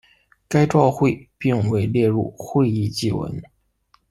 [0.47, 3.39] 该照会并未列入会议记文。